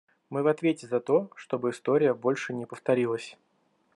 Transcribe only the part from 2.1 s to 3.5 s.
больше не повторилась.